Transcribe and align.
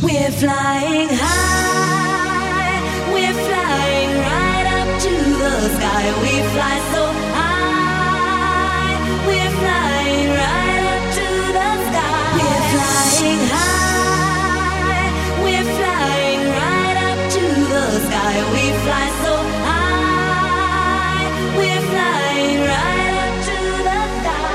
We're 0.00 0.30
flying 0.30 1.08
high, 1.10 2.80
we're 3.12 3.34
flying 3.34 4.10
right 4.16 4.66
up 4.78 5.00
to 5.02 5.10
the 5.10 5.54
sky. 5.74 6.04
We 6.22 6.32
fly 6.54 6.76
so 6.94 7.04
high, 7.34 8.94
we're 9.26 9.52
flying 9.58 10.30
right 10.30 10.84
up 10.94 11.02
to 11.18 11.26
the 11.58 11.70
sky. 11.90 12.14
We're 12.38 12.62
flying 12.70 13.42
high, 13.50 15.10
we're 15.42 15.68
flying 15.76 16.42
right 16.46 16.98
up 17.10 17.18
to 17.34 17.42
the 17.74 17.84
sky. 18.06 18.34
We 18.54 18.64
fly 18.84 19.06
so 19.24 19.34
high, 19.66 21.26
we're 21.58 21.84
flying 21.90 22.60
right 22.72 23.14
up 23.26 23.34
to 23.48 23.58
the 23.88 24.00
sky. 24.22 24.46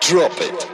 Drop 0.00 0.38
it. 0.40 0.69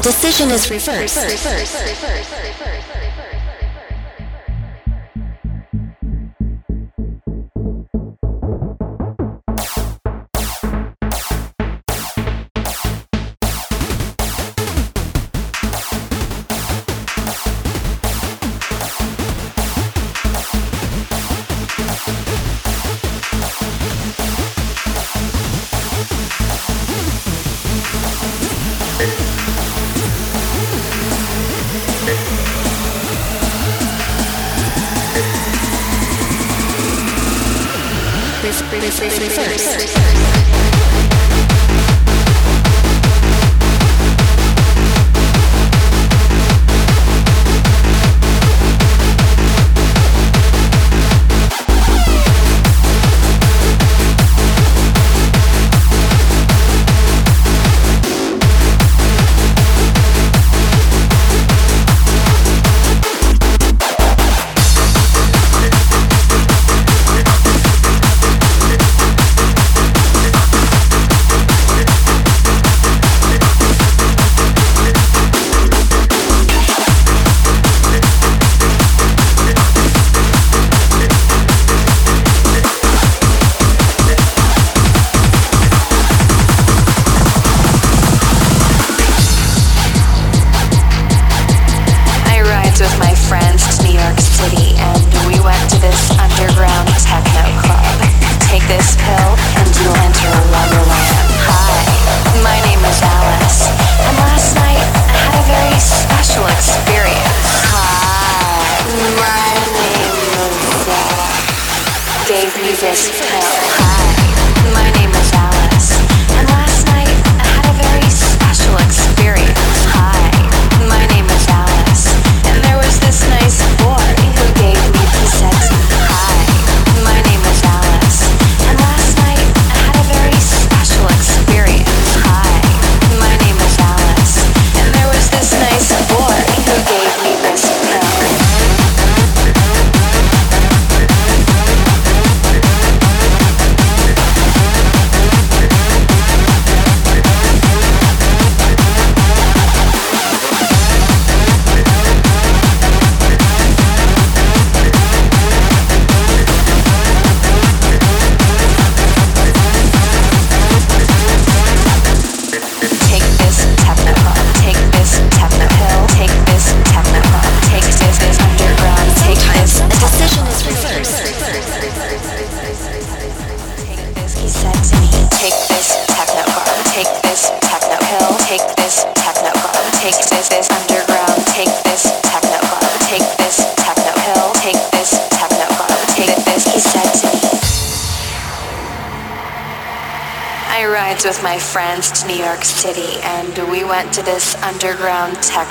Decision 0.00 0.50
is 0.50 0.70
reversed. 0.70 1.14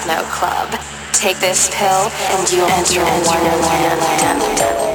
Techno 0.03 0.23
club. 0.29 0.69
Take 1.13 1.39
this 1.39 1.69
pill 1.73 1.87
and 1.87 2.51
you'll 2.51 2.67
enter 2.67 3.03
Wonderland. 3.25 4.92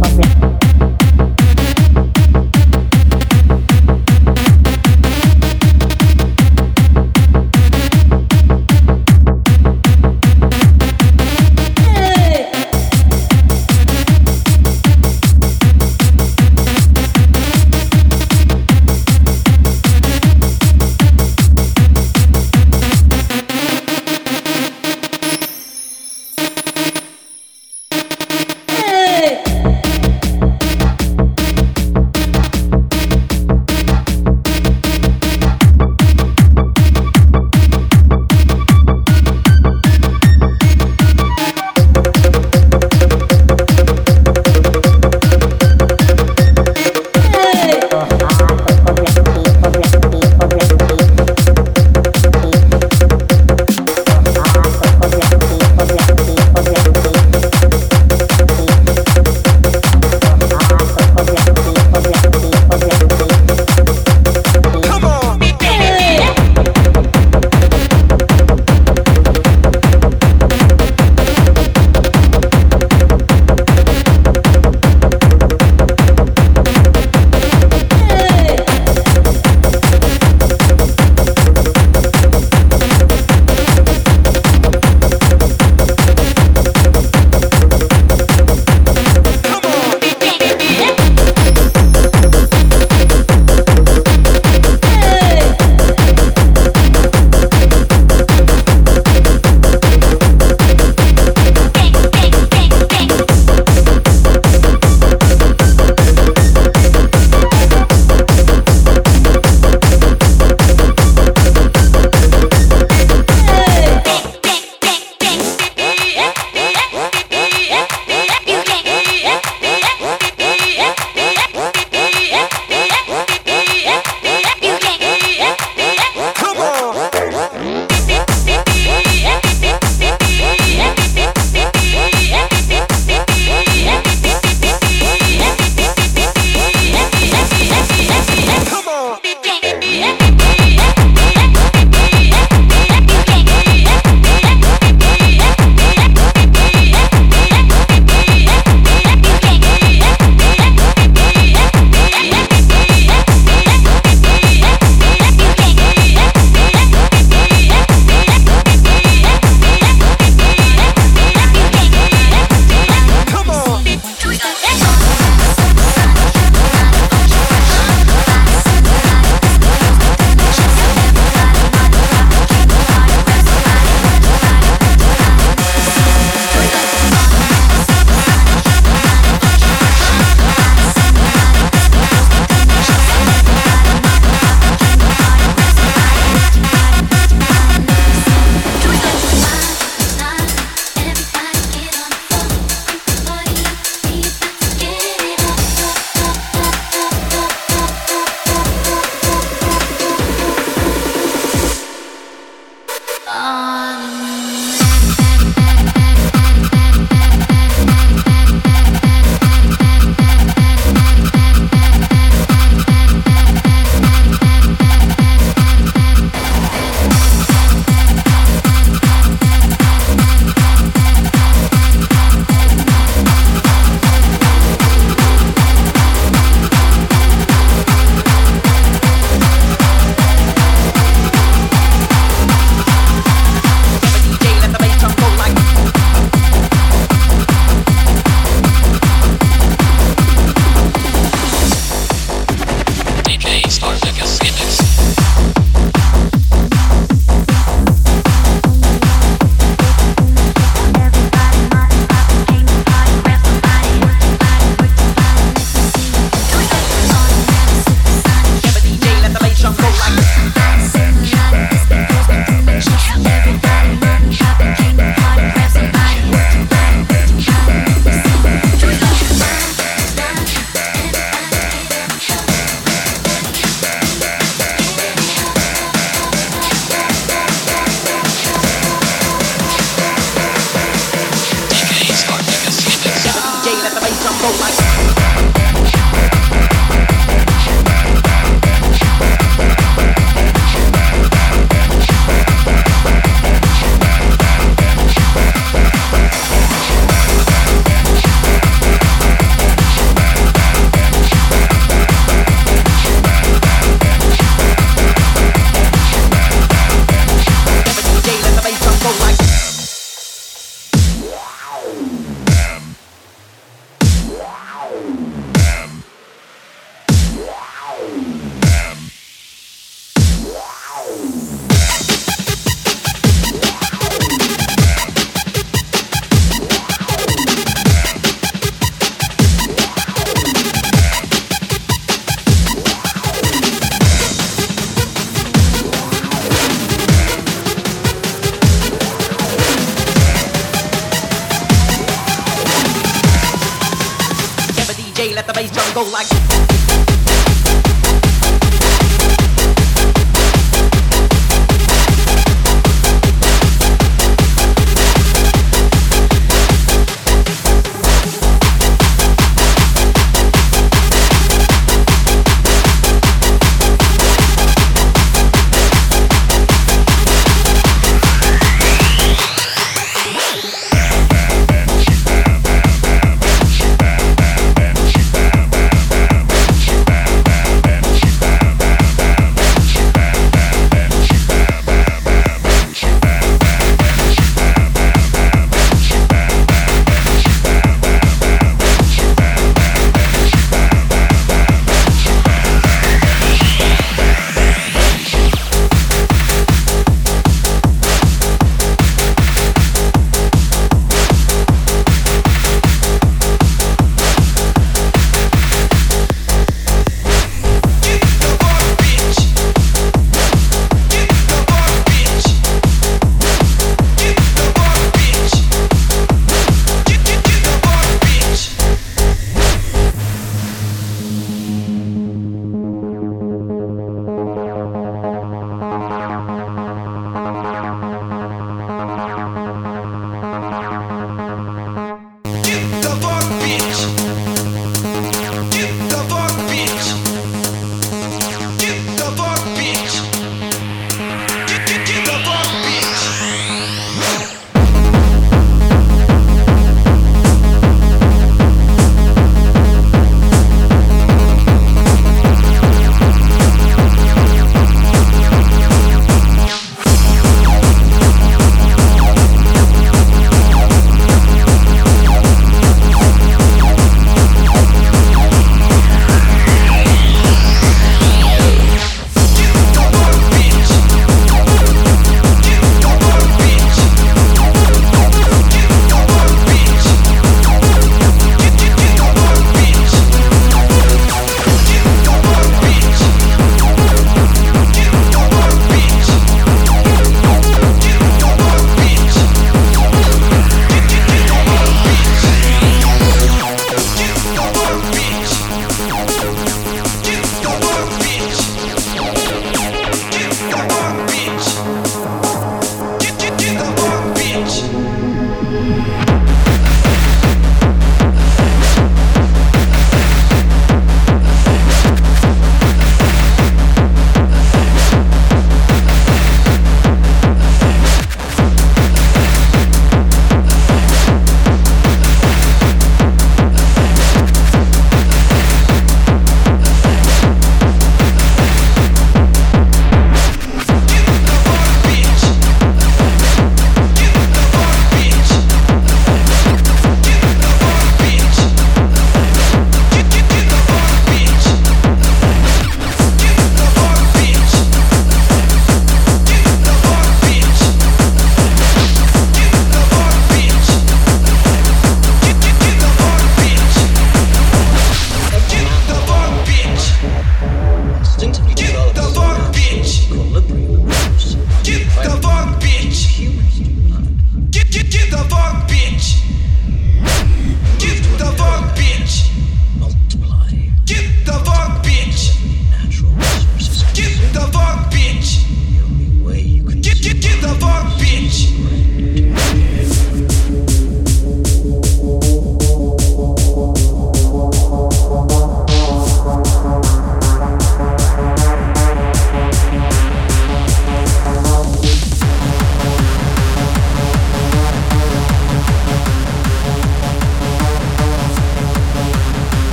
papel. 0.00 0.35